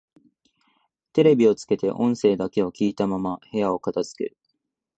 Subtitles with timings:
[1.13, 4.37] テレビをつけて音声だけを聞いたまま部屋を片づける